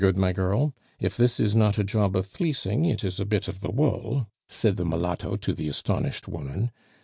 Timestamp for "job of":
1.83-2.25